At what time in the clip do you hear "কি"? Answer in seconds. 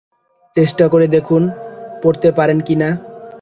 2.59-2.75